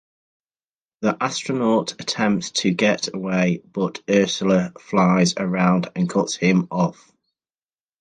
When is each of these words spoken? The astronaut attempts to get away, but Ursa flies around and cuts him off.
The 1.01 1.15
astronaut 1.21 1.91
attempts 2.01 2.49
to 2.61 2.71
get 2.73 3.13
away, 3.13 3.61
but 3.71 4.01
Ursa 4.09 4.73
flies 4.79 5.35
around 5.37 5.91
and 5.95 6.09
cuts 6.09 6.35
him 6.35 6.67
off. 6.71 7.11